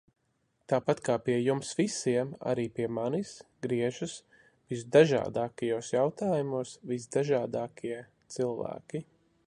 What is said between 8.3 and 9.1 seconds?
cilvēki.